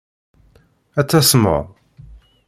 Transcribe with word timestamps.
Ad 0.99 1.07
tasmeḍ. 1.09 1.65